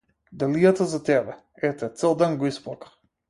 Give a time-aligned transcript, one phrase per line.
[0.43, 1.35] Далијата за тебе,
[1.71, 2.93] ете, цел ден го исплака.